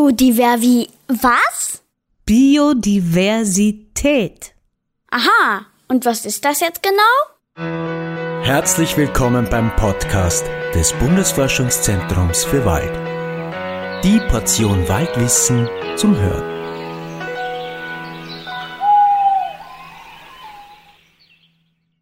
Biodiversi... 0.00 0.88
Was? 1.08 1.82
Biodiversität. 2.24 4.54
Aha. 5.10 5.66
Und 5.88 6.06
was 6.06 6.24
ist 6.24 6.42
das 6.42 6.60
jetzt 6.60 6.82
genau? 6.82 7.02
Herzlich 8.42 8.96
willkommen 8.96 9.46
beim 9.50 9.76
Podcast 9.76 10.46
des 10.74 10.94
Bundesforschungszentrums 10.94 12.44
für 12.44 12.64
Wald. 12.64 12.90
Die 14.02 14.18
Portion 14.30 14.88
Waldwissen 14.88 15.68
zum 15.96 16.18
Hören. 16.18 16.50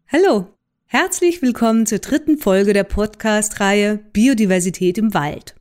Hallo, 0.07 0.47
herzlich 0.85 1.41
willkommen 1.41 1.85
zur 1.85 1.99
dritten 1.99 2.37
Folge 2.37 2.71
der 2.71 2.85
Podcast-Reihe 2.85 3.99
Biodiversität 4.13 4.97
im 4.97 5.13
Wald. 5.13 5.58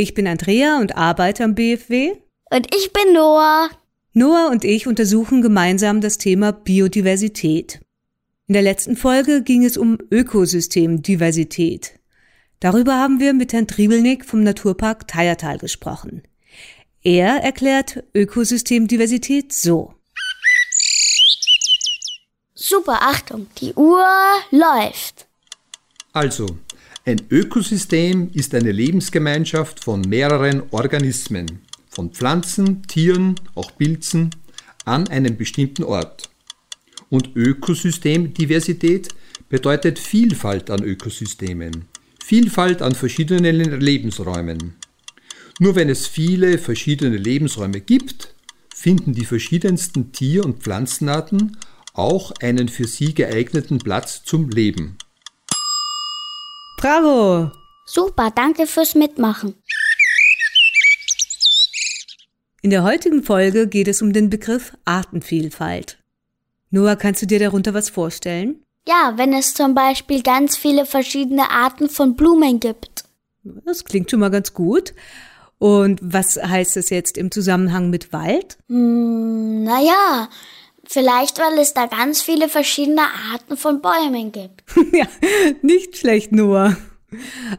Ich 0.00 0.14
bin 0.14 0.28
Andrea 0.28 0.78
und 0.78 0.96
arbeite 0.96 1.42
am 1.42 1.56
BFW. 1.56 2.12
Und 2.50 2.72
ich 2.72 2.92
bin 2.92 3.14
Noah. 3.14 3.68
Noah 4.12 4.48
und 4.48 4.64
ich 4.64 4.86
untersuchen 4.86 5.42
gemeinsam 5.42 6.00
das 6.00 6.18
Thema 6.18 6.52
Biodiversität. 6.52 7.80
In 8.46 8.52
der 8.52 8.62
letzten 8.62 8.96
Folge 8.96 9.42
ging 9.42 9.64
es 9.64 9.76
um 9.76 9.98
Ökosystemdiversität. 10.12 11.98
Darüber 12.60 12.94
haben 12.94 13.18
wir 13.18 13.34
mit 13.34 13.52
Herrn 13.52 13.66
Triebelnick 13.66 14.24
vom 14.24 14.44
Naturpark 14.44 15.08
Teiertal 15.08 15.58
gesprochen. 15.58 16.22
Er 17.02 17.42
erklärt 17.42 18.04
Ökosystemdiversität 18.14 19.52
so. 19.52 19.94
Super, 22.54 23.00
Achtung, 23.02 23.48
die 23.60 23.74
Uhr 23.74 24.06
läuft. 24.52 25.26
Also, 26.12 26.46
ein 27.08 27.22
Ökosystem 27.30 28.28
ist 28.34 28.54
eine 28.54 28.70
Lebensgemeinschaft 28.70 29.82
von 29.82 30.02
mehreren 30.02 30.64
Organismen, 30.72 31.60
von 31.88 32.10
Pflanzen, 32.10 32.82
Tieren, 32.82 33.34
auch 33.54 33.78
Pilzen, 33.78 34.28
an 34.84 35.08
einem 35.08 35.38
bestimmten 35.38 35.84
Ort. 35.84 36.28
Und 37.08 37.34
Ökosystemdiversität 37.34 39.08
bedeutet 39.48 39.98
Vielfalt 39.98 40.70
an 40.70 40.84
Ökosystemen, 40.84 41.86
Vielfalt 42.22 42.82
an 42.82 42.94
verschiedenen 42.94 43.80
Lebensräumen. 43.80 44.74
Nur 45.60 45.76
wenn 45.76 45.88
es 45.88 46.06
viele 46.06 46.58
verschiedene 46.58 47.16
Lebensräume 47.16 47.80
gibt, 47.80 48.34
finden 48.74 49.14
die 49.14 49.24
verschiedensten 49.24 50.12
Tier- 50.12 50.44
und 50.44 50.62
Pflanzenarten 50.62 51.56
auch 51.94 52.32
einen 52.42 52.68
für 52.68 52.86
sie 52.86 53.14
geeigneten 53.14 53.78
Platz 53.78 54.24
zum 54.24 54.50
Leben. 54.50 54.98
Bravo! 56.78 57.50
Super, 57.86 58.30
danke 58.30 58.68
fürs 58.68 58.94
Mitmachen. 58.94 59.56
In 62.62 62.70
der 62.70 62.84
heutigen 62.84 63.24
Folge 63.24 63.66
geht 63.66 63.88
es 63.88 64.00
um 64.00 64.12
den 64.12 64.30
Begriff 64.30 64.76
Artenvielfalt. 64.84 65.98
Noah, 66.70 66.94
kannst 66.94 67.20
du 67.20 67.26
dir 67.26 67.40
darunter 67.40 67.74
was 67.74 67.90
vorstellen? 67.90 68.64
Ja, 68.86 69.14
wenn 69.16 69.32
es 69.32 69.54
zum 69.54 69.74
Beispiel 69.74 70.22
ganz 70.22 70.56
viele 70.56 70.86
verschiedene 70.86 71.50
Arten 71.50 71.88
von 71.88 72.14
Blumen 72.14 72.60
gibt. 72.60 73.04
Das 73.42 73.84
klingt 73.84 74.10
schon 74.10 74.20
mal 74.20 74.30
ganz 74.30 74.54
gut. 74.54 74.94
Und 75.58 75.98
was 76.00 76.36
heißt 76.36 76.76
das 76.76 76.90
jetzt 76.90 77.18
im 77.18 77.32
Zusammenhang 77.32 77.90
mit 77.90 78.12
Wald? 78.12 78.56
Hm, 78.68 79.64
naja, 79.64 80.28
vielleicht 80.88 81.38
weil 81.38 81.58
es 81.58 81.74
da 81.74 81.86
ganz 81.86 82.22
viele 82.22 82.48
verschiedene 82.48 83.02
Arten 83.32 83.56
von 83.56 83.80
Bäumen 83.80 84.32
gibt. 84.32 84.64
ja, 84.92 85.06
nicht 85.62 85.96
schlecht, 85.96 86.32
Noah. 86.32 86.76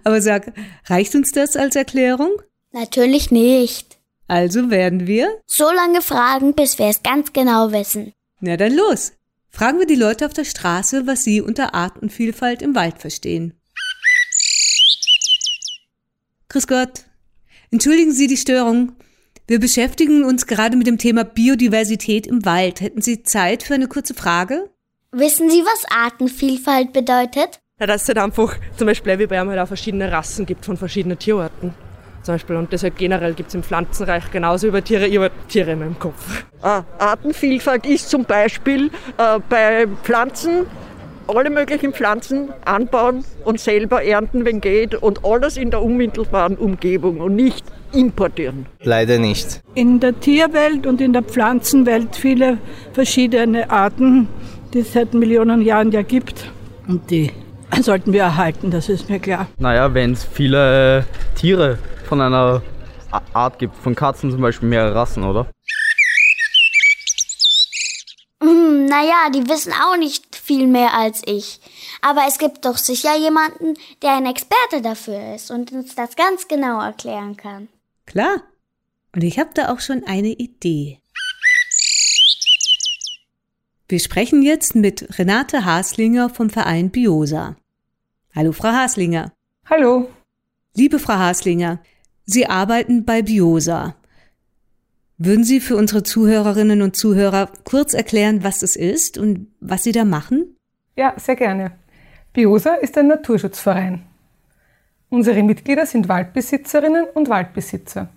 Aber 0.03 0.21
sag, 0.21 0.53
reicht 0.85 1.15
uns 1.15 1.31
das 1.31 1.55
als 1.55 1.75
Erklärung? 1.75 2.41
Natürlich 2.71 3.31
nicht. 3.31 3.97
Also 4.27 4.69
werden 4.69 5.07
wir 5.07 5.41
so 5.47 5.71
lange 5.71 6.01
fragen, 6.01 6.53
bis 6.53 6.77
wir 6.77 6.85
es 6.85 7.01
ganz 7.01 7.33
genau 7.33 7.71
wissen. 7.71 8.13
Na 8.41 8.57
dann 8.57 8.75
los. 8.75 9.13
Fragen 9.49 9.79
wir 9.79 9.87
die 9.87 9.95
Leute 9.95 10.27
auf 10.27 10.33
der 10.33 10.45
Straße, 10.45 11.07
was 11.07 11.23
sie 11.23 11.41
unter 11.41 11.73
Artenvielfalt 11.73 12.61
im 12.61 12.75
Wald 12.75 12.99
verstehen. 12.99 13.59
Grüß 16.49 16.67
Gott. 16.67 17.05
Entschuldigen 17.71 18.11
Sie 18.11 18.27
die 18.27 18.37
Störung. 18.37 18.93
Wir 19.49 19.59
beschäftigen 19.59 20.25
uns 20.25 20.45
gerade 20.45 20.77
mit 20.77 20.85
dem 20.85 20.99
Thema 20.99 21.23
Biodiversität 21.23 22.27
im 22.27 22.45
Wald. 22.45 22.81
Hätten 22.81 23.01
Sie 23.01 23.23
Zeit 23.23 23.63
für 23.63 23.73
eine 23.73 23.87
kurze 23.87 24.13
Frage? 24.13 24.69
Wissen 25.11 25.49
Sie, 25.49 25.63
was 25.63 25.85
Artenvielfalt 25.89 26.93
bedeutet? 26.93 27.59
Ja, 27.79 27.87
dass 27.87 28.03
es 28.03 28.07
halt 28.09 28.19
einfach 28.19 28.55
zum 28.77 28.85
Beispiel 28.85 29.17
wie 29.17 29.25
bei 29.25 29.41
einem 29.41 29.49
halt 29.49 29.59
auch 29.59 29.67
verschiedene 29.67 30.11
Rassen 30.11 30.45
gibt 30.45 30.65
von 30.65 30.77
verschiedenen 30.77 31.17
Tierarten. 31.17 31.73
Zum 32.21 32.35
Beispiel. 32.35 32.57
Und 32.57 32.71
deshalb 32.71 32.95
generell 32.99 33.33
gibt 33.33 33.49
es 33.49 33.55
im 33.55 33.63
Pflanzenreich 33.63 34.29
genauso 34.29 34.67
über 34.67 34.83
Tiere, 34.83 35.07
ich 35.07 35.17
habe 35.17 35.31
Tiere 35.47 35.71
in 35.71 35.79
meinem 35.79 35.97
Kopf. 35.97 36.43
Ah, 36.61 36.83
Artenvielfalt 36.99 37.87
ist 37.87 38.07
zum 38.07 38.25
Beispiel 38.25 38.91
äh, 39.17 39.39
bei 39.49 39.87
Pflanzen 40.03 40.67
alle 41.25 41.49
möglichen 41.49 41.91
Pflanzen 41.93 42.53
anbauen 42.65 43.25
und 43.45 43.59
selber 43.59 44.03
ernten, 44.03 44.45
wenn 44.45 44.61
geht, 44.61 44.93
und 44.93 45.25
alles 45.25 45.57
in 45.57 45.71
der 45.71 45.81
unmittelbaren 45.81 46.55
Umgebung 46.55 47.19
und 47.19 47.35
nicht 47.35 47.65
importieren. 47.93 48.65
Leider 48.83 49.19
nicht. 49.19 49.61
In 49.75 49.99
der 49.99 50.19
Tierwelt 50.19 50.85
und 50.85 51.01
in 51.01 51.13
der 51.13 51.23
Pflanzenwelt 51.23 52.15
viele 52.15 52.57
verschiedene 52.93 53.69
Arten, 53.69 54.27
die 54.73 54.79
es 54.79 54.93
seit 54.93 55.13
Millionen 55.13 55.61
Jahren 55.61 55.91
ja 55.91 56.01
gibt. 56.01 56.51
Und 56.87 57.09
die 57.11 57.31
sollten 57.81 58.13
wir 58.13 58.23
erhalten, 58.23 58.71
das 58.71 58.89
ist 58.89 59.09
mir 59.09 59.19
klar. 59.19 59.47
Naja, 59.57 59.93
wenn 59.93 60.13
es 60.13 60.23
viele 60.23 61.05
Tiere 61.35 61.77
von 62.07 62.21
einer 62.21 62.61
Art 63.33 63.59
gibt, 63.59 63.75
von 63.75 63.95
Katzen 63.95 64.31
zum 64.31 64.41
Beispiel 64.41 64.69
mehrere 64.69 64.95
Rassen, 64.95 65.23
oder? 65.23 65.47
Hm, 68.41 68.85
naja, 68.85 69.29
die 69.33 69.47
wissen 69.49 69.73
auch 69.73 69.97
nicht 69.97 70.35
viel 70.35 70.67
mehr 70.67 70.93
als 70.93 71.21
ich. 71.25 71.59
Aber 72.01 72.21
es 72.27 72.37
gibt 72.37 72.65
doch 72.65 72.77
sicher 72.77 73.17
jemanden, 73.17 73.75
der 74.01 74.15
ein 74.15 74.25
Experte 74.25 74.81
dafür 74.81 75.35
ist 75.35 75.51
und 75.51 75.71
uns 75.71 75.95
das 75.95 76.15
ganz 76.15 76.47
genau 76.47 76.81
erklären 76.81 77.35
kann. 77.35 77.67
Klar. 78.09 78.41
Und 79.13 79.23
ich 79.23 79.37
habe 79.37 79.51
da 79.53 79.71
auch 79.71 79.79
schon 79.79 80.03
eine 80.03 80.29
Idee. 80.29 80.99
Wir 83.87 83.99
sprechen 83.99 84.41
jetzt 84.41 84.75
mit 84.75 85.19
Renate 85.19 85.63
Haslinger 85.63 86.29
vom 86.29 86.49
Verein 86.49 86.89
Biosa. 86.89 87.55
Hallo, 88.35 88.51
Frau 88.51 88.69
Haslinger. 88.69 89.31
Hallo. 89.69 90.09
Liebe 90.75 90.97
Frau 90.97 91.15
Haslinger, 91.17 91.81
Sie 92.25 92.47
arbeiten 92.47 93.05
bei 93.05 93.21
Biosa. 93.21 93.95
Würden 95.19 95.43
Sie 95.43 95.59
für 95.59 95.75
unsere 95.75 96.01
Zuhörerinnen 96.01 96.81
und 96.81 96.95
Zuhörer 96.95 97.51
kurz 97.63 97.93
erklären, 97.93 98.43
was 98.43 98.63
es 98.63 98.75
ist 98.75 99.19
und 99.19 99.51
was 99.59 99.83
Sie 99.83 99.91
da 99.91 100.03
machen? 100.03 100.55
Ja, 100.95 101.13
sehr 101.17 101.35
gerne. 101.35 101.77
Biosa 102.33 102.73
ist 102.73 102.97
ein 102.97 103.07
Naturschutzverein. 103.07 104.08
Unsere 105.09 105.41
Mitglieder 105.41 105.85
sind 105.87 106.07
Waldbesitzerinnen 106.07 107.05
und 107.15 107.29
Waldbesitzer 107.29 108.09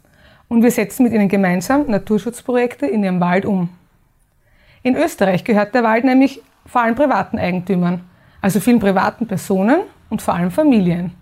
und 0.49 0.63
wir 0.63 0.71
setzen 0.71 1.05
mit 1.05 1.15
ihnen 1.15 1.29
gemeinsam 1.29 1.87
Naturschutzprojekte 1.91 2.87
in 2.87 3.03
ihrem 3.03 3.21
Wald 3.21 3.47
um. 3.47 3.71
In 4.83 4.97
Österreich 4.97 5.45
gehört 5.45 5.75
der 5.75 5.85
Wald 5.85 6.05
nämlich 6.05 6.43
vor 6.67 6.83
allem 6.83 6.95
privaten 6.95 7.39
Eigentümern, 7.39 8.03
also 8.43 8.61
vielen 8.61 8.79
privaten 8.79 9.27
Personen 9.27 9.81
und 10.11 10.21
vor 10.21 10.35
allem 10.35 10.51
Familien. 10.51 11.13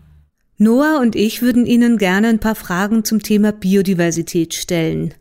Noah 0.58 0.98
und 1.00 1.14
ich 1.14 1.41
würden 1.41 1.64
Ihnen 1.64 1.97
gerne 1.97 2.28
ein 2.28 2.41
paar 2.41 2.56
Fragen 2.56 3.04
zum 3.04 3.22
Thema 3.22 3.52
Biodiversität 3.52 4.54
stellen. 4.54 5.14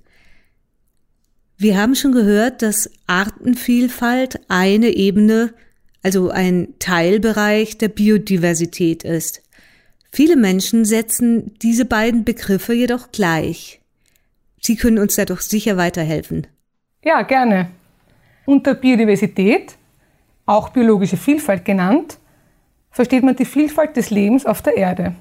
Wir 1.58 1.78
haben 1.78 1.96
schon 1.96 2.12
gehört, 2.12 2.62
dass 2.62 2.90
Artenvielfalt 3.06 4.40
eine 4.48 4.90
Ebene, 4.90 5.54
also 6.02 6.30
ein 6.30 6.74
Teilbereich 6.80 7.78
der 7.78 7.90
Biodiversität 7.90 9.04
ist. 9.04 9.44
Viele 10.12 10.36
Menschen 10.36 10.86
setzen 10.86 11.53
diese 11.62 11.86
beiden 11.86 12.24
Begriffe 12.24 12.74
jedoch 12.74 13.12
gleich. 13.12 13.80
Sie 14.62 14.75
können 14.75 15.00
uns 15.00 15.16
dadurch 15.16 15.42
sicher 15.42 15.78
weiterhelfen. 15.78 16.48
Ja, 17.04 17.22
gerne. 17.22 17.69
Unter 18.45 18.74
Biodiversität, 18.74 19.75
auch 20.45 20.69
biologische 20.69 21.18
Vielfalt 21.18 21.63
genannt, 21.63 22.18
versteht 22.92 23.24
man 23.24 23.36
die 23.36 23.45
Vielfalt 23.45 23.95
des 23.95 24.10
Lebens 24.10 24.45
auf 24.45 24.62
der 24.62 24.75
Erde. 24.75 25.16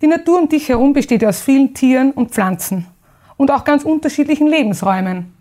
Die 0.00 0.06
Natur 0.06 0.40
um 0.40 0.48
dich 0.48 0.68
herum 0.68 0.92
besteht 0.92 1.24
aus 1.24 1.40
vielen 1.40 1.74
Tieren 1.74 2.12
und 2.12 2.30
Pflanzen 2.30 2.86
und 3.36 3.50
auch 3.50 3.64
ganz 3.64 3.84
unterschiedlichen 3.84 4.46
Lebensräumen. 4.46 5.34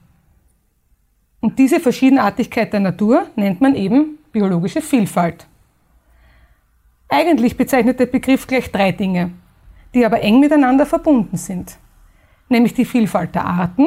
Und 1.40 1.60
diese 1.60 1.80
Verschiedenartigkeit 1.80 2.74
der 2.74 2.80
Natur 2.80 3.28
nennt 3.36 3.62
man 3.62 3.76
eben 3.76 4.18
biologische 4.32 4.82
Vielfalt. 4.82 5.46
Eigentlich 7.14 7.56
bezeichnet 7.58 8.00
der 8.00 8.08
Begriff 8.08 8.48
gleich 8.48 8.72
drei 8.72 8.92
Dinge, 8.92 9.30
die 9.94 10.04
aber 10.04 10.22
eng 10.22 10.40
miteinander 10.40 10.88
verbunden 10.88 11.38
sind. 11.38 11.78
Nämlich 12.50 12.74
die 12.74 12.86
Vielfalt 12.86 13.36
der 13.36 13.46
Arten, 13.46 13.86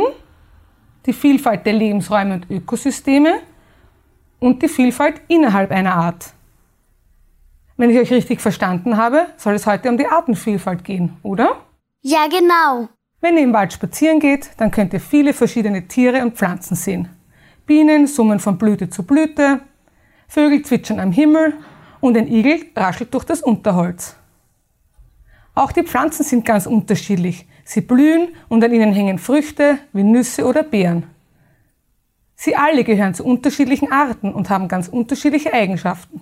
die 1.06 1.12
Vielfalt 1.12 1.66
der 1.66 1.72
Lebensräume 1.72 2.34
und 2.34 2.48
Ökosysteme 2.48 3.40
und 4.38 4.62
die 4.62 4.68
Vielfalt 4.68 5.20
innerhalb 5.26 5.72
einer 5.72 5.96
Art. 5.96 6.34
Wenn 7.76 7.90
ich 7.90 7.98
euch 7.98 8.12
richtig 8.12 8.40
verstanden 8.40 8.96
habe, 8.96 9.26
soll 9.38 9.54
es 9.54 9.66
heute 9.66 9.88
um 9.88 9.98
die 9.98 10.06
Artenvielfalt 10.06 10.84
gehen, 10.84 11.16
oder? 11.24 11.56
Ja, 12.02 12.28
genau. 12.28 12.88
Wenn 13.20 13.36
ihr 13.38 13.42
im 13.42 13.52
Wald 13.52 13.72
spazieren 13.72 14.20
geht, 14.20 14.50
dann 14.58 14.70
könnt 14.70 14.92
ihr 14.92 15.00
viele 15.00 15.32
verschiedene 15.32 15.88
Tiere 15.88 16.22
und 16.22 16.36
Pflanzen 16.36 16.76
sehen. 16.76 17.08
Bienen 17.66 18.06
summen 18.06 18.38
von 18.38 18.56
Blüte 18.56 18.88
zu 18.88 19.02
Blüte, 19.02 19.62
Vögel 20.28 20.62
zwitschern 20.62 21.00
am 21.00 21.10
Himmel 21.10 21.54
und 22.00 22.16
ein 22.16 22.28
Igel 22.28 22.66
raschelt 22.74 23.12
durch 23.14 23.24
das 23.24 23.42
Unterholz. 23.42 24.16
Auch 25.54 25.72
die 25.72 25.82
Pflanzen 25.82 26.24
sind 26.24 26.44
ganz 26.44 26.66
unterschiedlich. 26.66 27.46
Sie 27.64 27.80
blühen 27.80 28.28
und 28.48 28.62
an 28.62 28.72
ihnen 28.72 28.92
hängen 28.92 29.18
Früchte 29.18 29.78
wie 29.92 30.02
Nüsse 30.02 30.44
oder 30.44 30.62
Beeren. 30.62 31.04
Sie 32.34 32.54
alle 32.54 32.84
gehören 32.84 33.14
zu 33.14 33.24
unterschiedlichen 33.24 33.90
Arten 33.90 34.32
und 34.32 34.50
haben 34.50 34.68
ganz 34.68 34.88
unterschiedliche 34.88 35.52
Eigenschaften. 35.54 36.20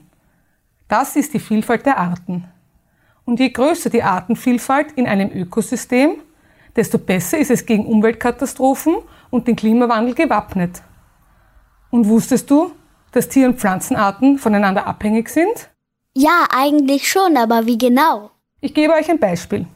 Das 0.86 1.16
ist 1.16 1.34
die 1.34 1.40
Vielfalt 1.40 1.84
der 1.84 1.98
Arten. 1.98 2.44
Und 3.24 3.40
je 3.40 3.50
größer 3.50 3.90
die 3.90 4.02
Artenvielfalt 4.02 4.92
in 4.92 5.06
einem 5.06 5.30
Ökosystem, 5.30 6.16
desto 6.76 6.98
besser 6.98 7.38
ist 7.38 7.50
es 7.50 7.66
gegen 7.66 7.86
Umweltkatastrophen 7.86 8.96
und 9.30 9.48
den 9.48 9.56
Klimawandel 9.56 10.14
gewappnet. 10.14 10.82
Und 11.90 12.06
wusstest 12.06 12.50
du, 12.50 12.70
dass 13.14 13.28
Tier- 13.28 13.46
und 13.46 13.60
Pflanzenarten 13.60 14.38
voneinander 14.38 14.86
abhängig 14.86 15.28
sind? 15.28 15.70
Ja, 16.14 16.46
eigentlich 16.54 17.08
schon, 17.08 17.36
aber 17.36 17.64
wie 17.66 17.78
genau? 17.78 18.30
Ich 18.60 18.74
gebe 18.74 18.92
euch 18.92 19.08
ein 19.08 19.20
Beispiel. 19.20 19.66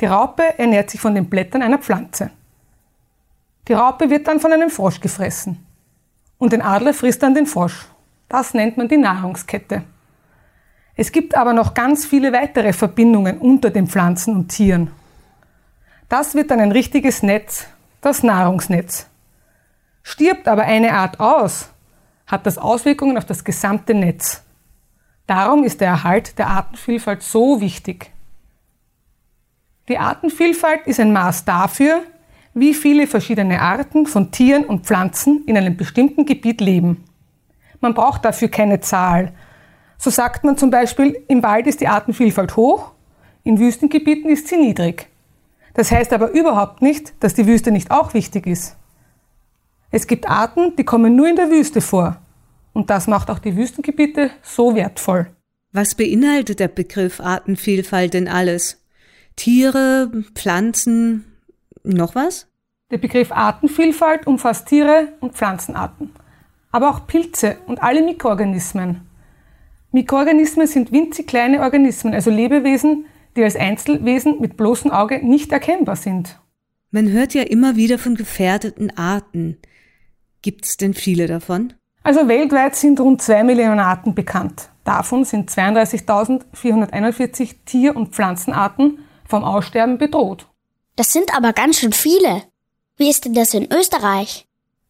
Die 0.00 0.06
Raupe 0.06 0.58
ernährt 0.58 0.90
sich 0.90 1.00
von 1.00 1.14
den 1.14 1.28
Blättern 1.28 1.62
einer 1.62 1.78
Pflanze. 1.78 2.30
Die 3.66 3.72
Raupe 3.72 4.08
wird 4.08 4.28
dann 4.28 4.38
von 4.38 4.52
einem 4.52 4.70
Frosch 4.70 5.00
gefressen. 5.00 5.66
Und 6.38 6.54
ein 6.54 6.62
Adler 6.62 6.94
frisst 6.94 7.22
dann 7.22 7.34
den 7.34 7.46
Frosch. 7.46 7.86
Das 8.28 8.54
nennt 8.54 8.76
man 8.76 8.88
die 8.88 8.98
Nahrungskette. 8.98 9.82
Es 10.94 11.10
gibt 11.10 11.36
aber 11.36 11.52
noch 11.52 11.74
ganz 11.74 12.06
viele 12.06 12.32
weitere 12.32 12.72
Verbindungen 12.72 13.38
unter 13.38 13.70
den 13.70 13.88
Pflanzen 13.88 14.34
und 14.34 14.48
Tieren. 14.48 14.92
Das 16.08 16.34
wird 16.36 16.52
dann 16.52 16.60
ein 16.60 16.72
richtiges 16.72 17.22
Netz, 17.22 17.66
das 18.00 18.22
Nahrungsnetz. 18.22 19.06
Stirbt 20.04 20.46
aber 20.46 20.62
eine 20.62 20.92
Art 20.92 21.18
aus, 21.18 21.70
hat 22.26 22.46
das 22.46 22.58
Auswirkungen 22.58 23.16
auf 23.18 23.24
das 23.24 23.44
gesamte 23.44 23.94
Netz. 23.94 24.42
Darum 25.26 25.64
ist 25.64 25.80
der 25.80 25.88
Erhalt 25.88 26.38
der 26.38 26.48
Artenvielfalt 26.48 27.22
so 27.22 27.60
wichtig. 27.60 28.10
Die 29.88 29.98
Artenvielfalt 29.98 30.86
ist 30.86 31.00
ein 31.00 31.12
Maß 31.12 31.44
dafür, 31.44 32.02
wie 32.54 32.74
viele 32.74 33.06
verschiedene 33.06 33.60
Arten 33.60 34.06
von 34.06 34.32
Tieren 34.32 34.64
und 34.64 34.86
Pflanzen 34.86 35.44
in 35.46 35.56
einem 35.56 35.76
bestimmten 35.76 36.24
Gebiet 36.24 36.60
leben. 36.60 37.04
Man 37.80 37.94
braucht 37.94 38.24
dafür 38.24 38.48
keine 38.48 38.80
Zahl, 38.80 39.32
so 39.98 40.10
sagt 40.10 40.44
man 40.44 40.56
zum 40.56 40.70
Beispiel, 40.70 41.22
im 41.28 41.42
Wald 41.42 41.66
ist 41.66 41.80
die 41.80 41.88
Artenvielfalt 41.88 42.56
hoch, 42.56 42.92
in 43.44 43.58
Wüstengebieten 43.58 44.30
ist 44.30 44.48
sie 44.48 44.56
niedrig. 44.56 45.08
Das 45.74 45.90
heißt 45.90 46.12
aber 46.12 46.30
überhaupt 46.30 46.82
nicht, 46.82 47.12
dass 47.20 47.34
die 47.34 47.46
Wüste 47.46 47.70
nicht 47.70 47.90
auch 47.90 48.14
wichtig 48.14 48.46
ist. 48.46 48.76
Es 49.96 50.06
gibt 50.06 50.28
Arten, 50.28 50.76
die 50.76 50.84
kommen 50.84 51.16
nur 51.16 51.26
in 51.26 51.36
der 51.36 51.50
Wüste 51.50 51.80
vor. 51.80 52.20
Und 52.74 52.90
das 52.90 53.06
macht 53.06 53.30
auch 53.30 53.38
die 53.38 53.56
Wüstengebiete 53.56 54.30
so 54.42 54.74
wertvoll. 54.74 55.28
Was 55.72 55.94
beinhaltet 55.94 56.60
der 56.60 56.68
Begriff 56.68 57.18
Artenvielfalt 57.18 58.12
denn 58.12 58.28
alles? 58.28 58.84
Tiere, 59.36 60.10
Pflanzen, 60.34 61.24
noch 61.82 62.14
was? 62.14 62.46
Der 62.90 62.98
Begriff 62.98 63.32
Artenvielfalt 63.32 64.26
umfasst 64.26 64.68
Tiere 64.68 65.14
und 65.20 65.32
Pflanzenarten, 65.32 66.10
aber 66.72 66.90
auch 66.90 67.06
Pilze 67.06 67.56
und 67.64 67.82
alle 67.82 68.02
Mikroorganismen. 68.02 69.00
Mikroorganismen 69.92 70.66
sind 70.66 70.92
winzig 70.92 71.26
kleine 71.26 71.62
Organismen, 71.62 72.12
also 72.12 72.30
Lebewesen, 72.30 73.06
die 73.34 73.42
als 73.42 73.56
Einzelwesen 73.56 74.42
mit 74.42 74.58
bloßem 74.58 74.90
Auge 74.90 75.26
nicht 75.26 75.52
erkennbar 75.52 75.96
sind. 75.96 76.38
Man 76.90 77.10
hört 77.10 77.32
ja 77.32 77.44
immer 77.44 77.76
wieder 77.76 77.98
von 77.98 78.14
gefährdeten 78.14 78.94
Arten. 78.98 79.56
Gibt 80.42 80.64
es 80.64 80.76
denn 80.76 80.94
viele 80.94 81.26
davon? 81.26 81.72
Also 82.02 82.28
weltweit 82.28 82.76
sind 82.76 83.00
rund 83.00 83.22
zwei 83.22 83.42
Millionen 83.42 83.80
Arten 83.80 84.14
bekannt. 84.14 84.68
Davon 84.84 85.24
sind 85.24 85.50
32.441 85.50 87.56
Tier- 87.64 87.96
und 87.96 88.14
Pflanzenarten 88.14 89.00
vom 89.26 89.42
Aussterben 89.42 89.98
bedroht. 89.98 90.46
Das 90.94 91.12
sind 91.12 91.36
aber 91.36 91.52
ganz 91.52 91.80
schön 91.80 91.92
viele. 91.92 92.44
Wie 92.96 93.10
ist 93.10 93.24
denn 93.24 93.34
das 93.34 93.52
in 93.54 93.66
Österreich? 93.72 94.46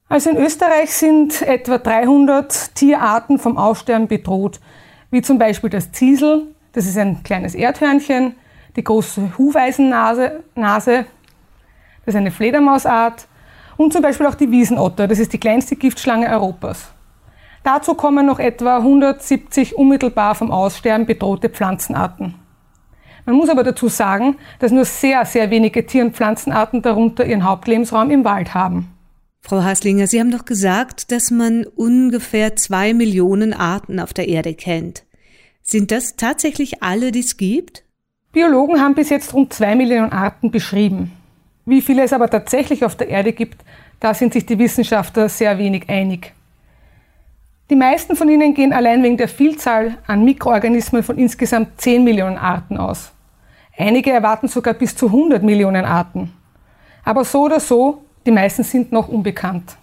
Also 0.09 0.29
in 0.31 0.37
Österreich 0.37 0.93
sind 0.93 1.43
etwa 1.43 1.79
300 1.79 2.75
Tierarten 2.75 3.39
vom 3.39 3.57
Aussterben 3.57 4.07
bedroht 4.07 4.61
wie 5.11 5.23
zum 5.23 5.39
Beispiel 5.39 5.71
das 5.71 5.93
Ziesel, 5.93 6.55
das 6.73 6.87
ist 6.87 6.99
ein 6.99 7.23
kleines 7.23 7.55
Erdhörnchen, 7.55 8.35
die 8.77 8.85
große 8.85 9.39
Hufeisennase, 9.39 10.45
Nase, 10.55 11.07
das 12.05 12.15
ist 12.15 12.17
eine 12.17 12.31
Fledermausart 12.31 13.27
und 13.77 13.93
zum 13.93 14.03
Beispiel 14.03 14.27
auch 14.27 14.35
die 14.35 14.51
Wiesenotter, 14.51 15.07
das 15.09 15.19
ist 15.19 15.33
die 15.33 15.41
kleinste 15.41 15.77
Giftschlange 15.77 16.29
Europas. 16.29 16.89
Dazu 17.63 17.95
kommen 17.95 18.27
noch 18.27 18.39
etwa 18.39 18.77
170 18.77 19.77
unmittelbar 19.77 20.35
vom 20.35 20.51
Aussterben 20.51 21.07
bedrohte 21.07 21.49
Pflanzenarten. 21.49 22.35
Man 23.27 23.35
muss 23.35 23.49
aber 23.49 23.65
dazu 23.65 23.89
sagen, 23.89 24.37
dass 24.61 24.71
nur 24.71 24.85
sehr, 24.85 25.27
sehr 25.27 25.51
wenige 25.51 25.85
Tier- 25.85 26.05
und 26.05 26.15
Pflanzenarten 26.15 26.81
darunter 26.81 27.27
ihren 27.27 27.45
Hauptlebensraum 27.45 28.11
im 28.11 28.25
Wald 28.25 28.55
haben. 28.55 28.93
Frau 29.41 29.63
Haslinger, 29.63 30.07
Sie 30.07 30.21
haben 30.21 30.31
doch 30.31 30.45
gesagt, 30.45 31.11
dass 31.11 31.33
man 31.33 31.67
ungefähr 31.67 32.55
zwei 32.55 32.95
Millionen 32.95 33.53
Arten 33.53 33.99
auf 33.99 34.13
der 34.13 34.29
Erde 34.29 34.55
kennt. 34.55 35.05
Sind 35.63 35.91
das 35.91 36.15
tatsächlich 36.15 36.85
alle, 36.85 37.11
die 37.11 37.21
es 37.21 37.37
gibt? 37.37 37.83
Biologen 38.31 38.81
haben 38.81 38.95
bis 38.95 39.09
jetzt 39.09 39.35
rund 39.35 39.53
zwei 39.53 39.75
Millionen 39.75 40.13
Arten 40.13 40.53
beschrieben. 40.53 41.11
Wie 41.67 41.83
viele 41.83 42.05
es 42.05 42.13
aber 42.13 42.31
tatsächlich 42.31 42.85
auf 42.85 42.95
der 42.95 43.09
Erde 43.09 43.33
gibt, 43.33 43.63
da 43.99 44.15
sind 44.15 44.33
sich 44.33 44.47
die 44.47 44.59
Wissenschaftler 44.59 45.29
sehr 45.29 45.59
wenig 45.59 45.89
einig. 45.89 46.33
Die 47.69 47.75
meisten 47.75 48.15
von 48.15 48.29
ihnen 48.29 48.55
gehen 48.55 48.73
allein 48.73 49.03
wegen 49.03 49.17
der 49.17 49.27
Vielzahl 49.27 49.99
an 50.07 50.25
Mikroorganismen 50.25 51.03
von 51.03 51.19
insgesamt 51.19 51.81
10 51.81 52.05
Millionen 52.05 52.39
Arten 52.39 52.77
aus. 52.77 53.11
Einige 53.77 54.13
erwarten 54.13 54.47
sogar 54.47 54.75
bis 54.75 54.95
zu 54.95 55.07
100 55.07 55.43
Millionen 55.43 55.85
Arten. 55.85 56.33
Aber 57.05 57.25
so 57.25 57.43
oder 57.43 57.59
so, 57.59 58.05
die 58.25 58.31
meisten 58.31 58.63
sind 58.63 58.93
noch 58.93 59.09
unbekannt. 59.09 59.77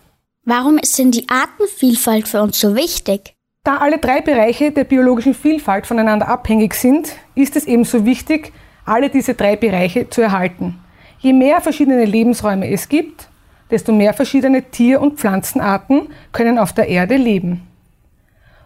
Warum 0.45 0.77
ist 0.77 0.97
denn 0.97 1.11
die 1.11 1.27
Artenvielfalt 1.27 2.29
für 2.29 2.41
uns 2.41 2.59
so 2.59 2.75
wichtig? 2.75 3.35
Da 3.65 3.77
alle 3.77 3.97
drei 3.97 4.21
Bereiche 4.21 4.71
der 4.71 4.85
biologischen 4.85 5.33
Vielfalt 5.33 5.85
voneinander 5.85 6.29
abhängig 6.29 6.73
sind, 6.75 7.13
ist 7.35 7.57
es 7.57 7.65
ebenso 7.65 8.05
wichtig, 8.05 8.53
alle 8.85 9.09
diese 9.09 9.33
drei 9.33 9.57
Bereiche 9.57 10.09
zu 10.09 10.21
erhalten. 10.21 10.82
Je 11.23 11.31
mehr 11.31 11.61
verschiedene 11.61 12.03
Lebensräume 12.03 12.69
es 12.69 12.89
gibt, 12.89 13.29
desto 13.71 13.93
mehr 13.93 14.13
verschiedene 14.13 14.61
Tier- 14.61 14.99
und 14.99 15.19
Pflanzenarten 15.19 16.09
können 16.33 16.59
auf 16.59 16.73
der 16.73 16.89
Erde 16.89 17.15
leben. 17.15 17.65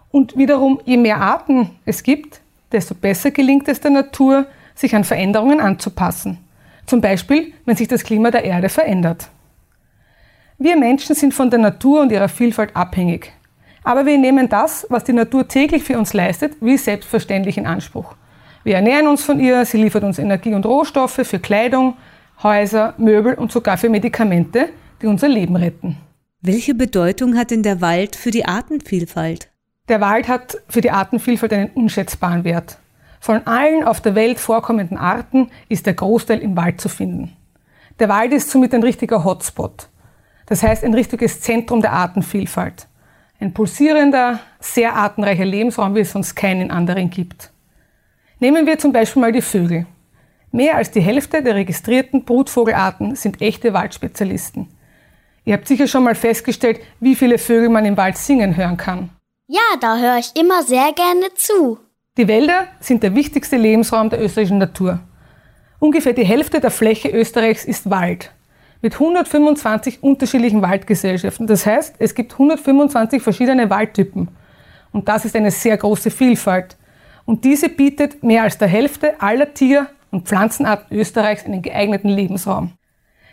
Und 0.09 0.35
wiederum, 0.35 0.81
je 0.83 0.97
mehr 0.97 1.21
Arten 1.21 1.69
es 1.85 2.01
gibt, 2.01 2.41
desto 2.71 2.95
besser 2.95 3.29
gelingt 3.29 3.67
es 3.67 3.79
der 3.79 3.91
Natur, 3.91 4.47
sich 4.73 4.95
an 4.95 5.03
Veränderungen 5.03 5.59
anzupassen. 5.59 6.39
Zum 6.87 6.99
Beispiel, 6.99 7.53
wenn 7.65 7.75
sich 7.75 7.89
das 7.89 8.03
Klima 8.03 8.31
der 8.31 8.43
Erde 8.43 8.69
verändert. 8.69 9.27
Wir 10.57 10.77
Menschen 10.77 11.15
sind 11.15 11.35
von 11.35 11.51
der 11.51 11.59
Natur 11.59 12.01
und 12.01 12.11
ihrer 12.11 12.27
Vielfalt 12.27 12.75
abhängig. 12.75 13.31
Aber 13.83 14.07
wir 14.07 14.17
nehmen 14.17 14.49
das, 14.49 14.87
was 14.89 15.03
die 15.03 15.13
Natur 15.13 15.47
täglich 15.47 15.83
für 15.83 15.99
uns 15.99 16.13
leistet, 16.13 16.53
wie 16.59 16.77
selbstverständlich 16.77 17.59
in 17.59 17.67
Anspruch. 17.67 18.15
Wir 18.63 18.77
ernähren 18.77 19.05
uns 19.05 19.23
von 19.23 19.39
ihr, 19.39 19.63
sie 19.63 19.77
liefert 19.77 20.03
uns 20.03 20.17
Energie 20.17 20.55
und 20.55 20.65
Rohstoffe 20.65 21.21
für 21.23 21.37
Kleidung, 21.37 21.93
Häuser, 22.43 22.93
Möbel 22.97 23.33
und 23.33 23.51
sogar 23.51 23.77
für 23.77 23.89
Medikamente, 23.89 24.69
die 25.01 25.07
unser 25.07 25.27
Leben 25.27 25.55
retten. 25.55 25.97
Welche 26.41 26.75
Bedeutung 26.75 27.35
hat 27.35 27.49
denn 27.49 27.63
der 27.63 27.81
Wald 27.81 28.15
für 28.15 28.29
die 28.29 28.45
Artenvielfalt? 28.45 29.49
Der 29.89 30.01
Wald 30.01 30.27
hat 30.27 30.57
für 30.69 30.81
die 30.81 30.91
Artenvielfalt 30.91 31.51
einen 31.53 31.69
unschätzbaren 31.71 32.43
Wert. 32.43 32.77
Von 33.19 33.47
allen 33.47 33.83
auf 33.83 34.01
der 34.01 34.13
Welt 34.13 34.39
vorkommenden 34.39 34.97
Arten 34.97 35.49
ist 35.67 35.87
der 35.87 35.95
Großteil 35.95 36.39
im 36.39 36.55
Wald 36.55 36.79
zu 36.79 36.89
finden. 36.89 37.35
Der 37.99 38.07
Wald 38.09 38.31
ist 38.33 38.51
somit 38.51 38.73
ein 38.75 38.83
richtiger 38.83 39.23
Hotspot. 39.23 39.89
Das 40.45 40.61
heißt 40.61 40.83
ein 40.83 40.93
richtiges 40.93 41.41
Zentrum 41.41 41.81
der 41.81 41.93
Artenvielfalt. 41.93 42.87
Ein 43.39 43.53
pulsierender, 43.53 44.39
sehr 44.59 44.95
artenreicher 44.95 45.45
Lebensraum, 45.45 45.95
wie 45.95 46.01
es 46.01 46.11
sonst 46.11 46.35
keinen 46.35 46.69
anderen 46.69 47.09
gibt. 47.09 47.51
Nehmen 48.39 48.67
wir 48.67 48.77
zum 48.77 48.91
Beispiel 48.91 49.21
mal 49.21 49.31
die 49.31 49.41
Vögel. 49.41 49.87
Mehr 50.51 50.75
als 50.75 50.91
die 50.91 51.01
Hälfte 51.01 51.43
der 51.43 51.55
registrierten 51.55 52.23
Brutvogelarten 52.23 53.15
sind 53.15 53.41
echte 53.41 53.73
Waldspezialisten. 53.73 54.67
Ihr 55.45 55.53
habt 55.53 55.67
sicher 55.67 55.87
schon 55.87 56.03
mal 56.03 56.15
festgestellt, 56.15 56.79
wie 56.99 57.15
viele 57.15 57.37
Vögel 57.37 57.69
man 57.69 57.85
im 57.85 57.97
Wald 57.97 58.17
singen 58.17 58.57
hören 58.57 58.77
kann. 58.77 59.09
Ja, 59.47 59.61
da 59.79 59.97
höre 59.97 60.17
ich 60.17 60.35
immer 60.35 60.63
sehr 60.63 60.91
gerne 60.93 61.33
zu. 61.35 61.79
Die 62.17 62.27
Wälder 62.27 62.67
sind 62.79 63.03
der 63.03 63.15
wichtigste 63.15 63.57
Lebensraum 63.57 64.09
der 64.09 64.21
österreichischen 64.21 64.57
Natur. 64.57 64.99
Ungefähr 65.79 66.13
die 66.13 66.25
Hälfte 66.25 66.59
der 66.59 66.71
Fläche 66.71 67.09
Österreichs 67.09 67.63
ist 67.63 67.89
Wald 67.89 68.31
mit 68.81 68.93
125 68.93 70.03
unterschiedlichen 70.03 70.61
Waldgesellschaften. 70.61 71.47
Das 71.47 71.65
heißt, 71.65 71.95
es 71.99 72.15
gibt 72.15 72.33
125 72.33 73.21
verschiedene 73.21 73.69
Waldtypen. 73.69 74.29
Und 74.91 75.07
das 75.07 75.25
ist 75.25 75.35
eine 75.35 75.51
sehr 75.51 75.77
große 75.77 76.11
Vielfalt. 76.11 76.77
Und 77.25 77.43
diese 77.43 77.69
bietet 77.69 78.23
mehr 78.23 78.43
als 78.43 78.57
der 78.57 78.67
Hälfte 78.67 79.21
aller 79.21 79.53
Tier- 79.53 79.87
und 80.11 80.27
Pflanzenarten 80.27 80.97
Österreichs 80.97 81.45
einen 81.45 81.61
geeigneten 81.61 82.09
Lebensraum. 82.09 82.73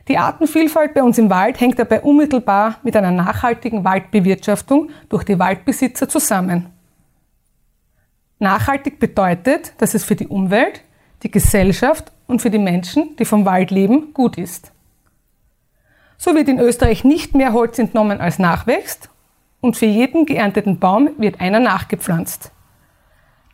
Die 0.09 0.19
Artenvielfalt 0.19 0.93
bei 0.93 1.03
uns 1.03 1.17
im 1.17 1.31
Wald 1.31 1.61
hängt 1.61 1.79
dabei 1.79 2.03
unmittelbar 2.03 2.77
mit 2.83 2.95
einer 2.97 3.11
nachhaltigen 3.11 3.85
Waldbewirtschaftung 3.85 4.91
durch 5.09 5.25
die 5.25 5.39
Waldbesitzer 5.39 6.09
zusammen. 6.09 6.67
Nachhaltig 8.39 8.99
bedeutet, 8.99 9.73
dass 9.79 9.95
es 9.95 10.05
für 10.05 10.17
die 10.17 10.27
Umwelt, 10.27 10.83
die 11.23 11.31
Gesellschaft 11.31 12.13
und 12.27 12.43
für 12.43 12.51
die 12.51 12.59
Menschen, 12.59 13.17
die 13.17 13.25
vom 13.25 13.47
Wald 13.47 13.71
leben, 13.71 14.13
gut 14.13 14.37
ist. 14.37 14.73
So 16.19 16.35
wird 16.35 16.49
in 16.49 16.59
Österreich 16.59 17.05
nicht 17.05 17.35
mehr 17.35 17.53
Holz 17.53 17.79
entnommen 17.79 18.21
als 18.21 18.39
nachwächst 18.39 19.09
und 19.61 19.77
für 19.77 19.87
jeden 19.87 20.27
geernteten 20.27 20.79
Baum 20.79 21.11
wird 21.17 21.41
einer 21.41 21.61
nachgepflanzt. 21.61 22.51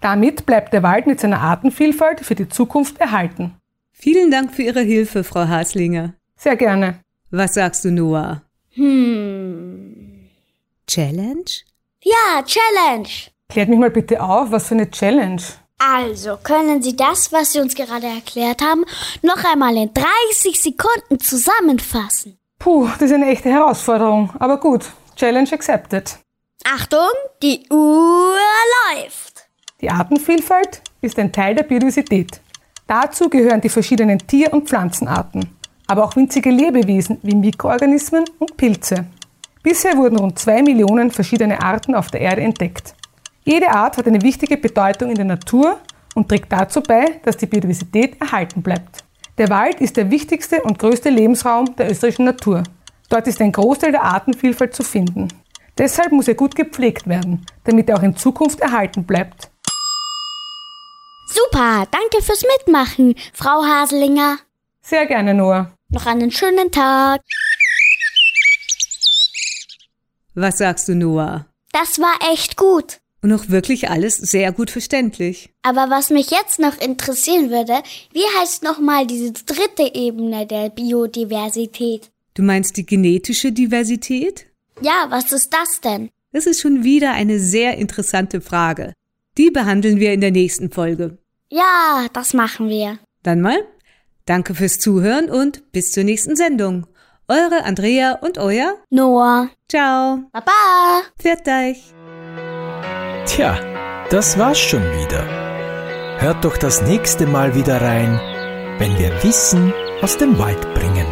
Damit 0.00 0.46
bleibt 0.46 0.72
der 0.72 0.82
Wald 0.82 1.06
mit 1.06 1.20
seiner 1.20 1.40
Artenvielfalt 1.40 2.20
für 2.20 2.34
die 2.34 2.48
Zukunft 2.48 2.98
erhalten. 2.98 3.56
Vielen 3.92 4.30
Dank 4.30 4.54
für 4.54 4.62
Ihre 4.62 4.80
Hilfe, 4.80 5.24
Frau 5.24 5.46
Haslinger. 5.46 6.14
Sehr 6.36 6.56
gerne. 6.56 7.00
Was 7.30 7.54
sagst 7.54 7.84
du, 7.84 7.90
Noah? 7.90 8.42
Hm. 8.72 10.28
Challenge? 10.86 11.44
Ja, 12.02 12.42
Challenge. 12.44 13.08
Klärt 13.50 13.68
mich 13.68 13.78
mal 13.78 13.90
bitte 13.90 14.22
auf, 14.22 14.50
was 14.50 14.68
für 14.68 14.74
eine 14.74 14.90
Challenge. 14.90 15.42
Also, 15.78 16.38
können 16.42 16.82
Sie 16.82 16.96
das, 16.96 17.32
was 17.32 17.52
Sie 17.52 17.60
uns 17.60 17.74
gerade 17.74 18.06
erklärt 18.06 18.62
haben, 18.62 18.84
noch 19.22 19.44
einmal 19.44 19.76
in 19.76 19.90
30 19.92 20.60
Sekunden 20.60 21.18
zusammenfassen? 21.20 22.38
Puh, 22.58 22.88
das 22.98 23.10
ist 23.10 23.14
eine 23.14 23.28
echte 23.28 23.50
Herausforderung. 23.50 24.30
Aber 24.38 24.58
gut, 24.58 24.86
Challenge 25.16 25.50
accepted. 25.52 26.18
Achtung, 26.64 27.08
die 27.42 27.66
Uhr 27.70 28.36
läuft. 28.36 28.79
Die 29.80 29.90
Artenvielfalt 29.90 30.82
ist 31.00 31.18
ein 31.18 31.32
Teil 31.32 31.54
der 31.54 31.62
Biodiversität. 31.62 32.40
Dazu 32.86 33.30
gehören 33.30 33.62
die 33.62 33.70
verschiedenen 33.70 34.18
Tier- 34.18 34.52
und 34.52 34.68
Pflanzenarten, 34.68 35.48
aber 35.86 36.04
auch 36.04 36.16
winzige 36.16 36.50
Lebewesen 36.50 37.18
wie 37.22 37.34
Mikroorganismen 37.34 38.24
und 38.38 38.56
Pilze. 38.58 39.06
Bisher 39.62 39.96
wurden 39.96 40.18
rund 40.18 40.38
zwei 40.38 40.62
Millionen 40.62 41.10
verschiedene 41.10 41.62
Arten 41.62 41.94
auf 41.94 42.08
der 42.08 42.20
Erde 42.20 42.42
entdeckt. 42.42 42.94
Jede 43.44 43.70
Art 43.70 43.96
hat 43.96 44.06
eine 44.06 44.20
wichtige 44.20 44.58
Bedeutung 44.58 45.08
in 45.08 45.16
der 45.16 45.24
Natur 45.24 45.78
und 46.14 46.28
trägt 46.28 46.52
dazu 46.52 46.82
bei, 46.82 47.20
dass 47.24 47.38
die 47.38 47.46
Biodiversität 47.46 48.20
erhalten 48.20 48.60
bleibt. 48.60 49.02
Der 49.38 49.48
Wald 49.48 49.80
ist 49.80 49.96
der 49.96 50.10
wichtigste 50.10 50.62
und 50.62 50.78
größte 50.78 51.08
Lebensraum 51.08 51.74
der 51.76 51.90
österreichischen 51.90 52.26
Natur. 52.26 52.64
Dort 53.08 53.26
ist 53.26 53.40
ein 53.40 53.52
Großteil 53.52 53.92
der 53.92 54.04
Artenvielfalt 54.04 54.74
zu 54.74 54.82
finden. 54.82 55.28
Deshalb 55.78 56.12
muss 56.12 56.28
er 56.28 56.34
gut 56.34 56.54
gepflegt 56.54 57.08
werden, 57.08 57.46
damit 57.64 57.88
er 57.88 57.96
auch 57.96 58.02
in 58.02 58.16
Zukunft 58.16 58.60
erhalten 58.60 59.04
bleibt. 59.04 59.49
Super, 61.32 61.86
danke 61.90 62.22
fürs 62.22 62.42
Mitmachen, 62.56 63.14
Frau 63.32 63.62
Haselinger. 63.64 64.38
Sehr 64.82 65.06
gerne, 65.06 65.32
Noah. 65.32 65.72
Noch 65.88 66.06
einen 66.06 66.32
schönen 66.32 66.72
Tag. 66.72 67.20
Was 70.34 70.58
sagst 70.58 70.88
du, 70.88 70.96
Noah? 70.96 71.46
Das 71.72 72.00
war 72.00 72.32
echt 72.32 72.56
gut. 72.56 72.98
Und 73.22 73.32
auch 73.32 73.48
wirklich 73.48 73.90
alles 73.90 74.16
sehr 74.16 74.50
gut 74.50 74.70
verständlich. 74.70 75.50
Aber 75.62 75.90
was 75.90 76.10
mich 76.10 76.30
jetzt 76.30 76.58
noch 76.58 76.80
interessieren 76.80 77.50
würde, 77.50 77.82
wie 78.12 78.24
heißt 78.38 78.64
nochmal 78.64 79.06
diese 79.06 79.32
dritte 79.32 79.94
Ebene 79.94 80.46
der 80.46 80.70
Biodiversität? 80.70 82.10
Du 82.34 82.42
meinst 82.42 82.76
die 82.76 82.86
genetische 82.86 83.52
Diversität? 83.52 84.46
Ja, 84.80 85.06
was 85.10 85.30
ist 85.32 85.52
das 85.52 85.80
denn? 85.80 86.10
Das 86.32 86.46
ist 86.46 86.60
schon 86.60 86.82
wieder 86.82 87.12
eine 87.12 87.38
sehr 87.38 87.76
interessante 87.76 88.40
Frage. 88.40 88.94
Die 89.36 89.50
behandeln 89.50 90.00
wir 90.00 90.12
in 90.12 90.20
der 90.20 90.30
nächsten 90.30 90.70
Folge. 90.70 91.18
Ja, 91.52 92.06
das 92.12 92.32
machen 92.32 92.68
wir. 92.68 93.00
Dann 93.24 93.40
mal, 93.40 93.58
danke 94.24 94.54
fürs 94.54 94.78
Zuhören 94.78 95.28
und 95.28 95.72
bis 95.72 95.90
zur 95.90 96.04
nächsten 96.04 96.36
Sendung. 96.36 96.86
Eure 97.26 97.64
Andrea 97.64 98.12
und 98.22 98.38
euer 98.38 98.76
Noah. 98.90 99.50
Ciao. 99.68 100.20
Baba. 100.32 101.02
Pfiat 101.18 101.48
euch. 101.48 101.92
Tja, 103.26 103.58
das 104.10 104.38
war's 104.38 104.60
schon 104.60 104.82
wieder. 104.82 105.24
Hört 106.20 106.44
doch 106.44 106.56
das 106.56 106.82
nächste 106.82 107.26
Mal 107.26 107.56
wieder 107.56 107.80
rein, 107.80 108.20
wenn 108.78 108.96
wir 108.96 109.10
Wissen 109.24 109.72
aus 110.02 110.18
dem 110.18 110.38
Wald 110.38 110.72
bringen. 110.74 111.06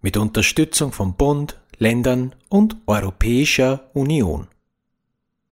Mit 0.00 0.16
Unterstützung 0.16 0.90
von 0.90 1.14
Bund, 1.14 1.60
Ländern 1.78 2.34
und 2.48 2.76
Europäischer 2.86 3.88
Union. 3.94 4.48